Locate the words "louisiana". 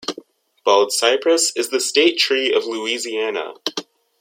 2.65-3.53